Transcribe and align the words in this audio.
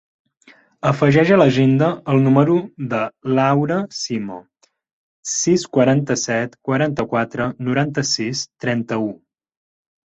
Afegeix 0.91 1.31
a 1.33 1.35
l'agenda 1.41 1.89
el 2.13 2.21
número 2.27 2.55
de 2.95 3.03
l'Aura 3.41 3.79
Simo: 3.99 4.41
sis, 5.35 5.67
quaranta-set, 5.79 6.61
quaranta-quatre, 6.71 7.51
noranta-sis, 7.71 8.45
trenta-u. 8.67 9.11